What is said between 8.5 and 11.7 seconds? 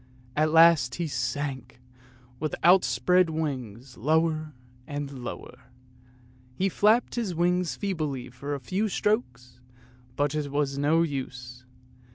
a few strokes, but it was no use.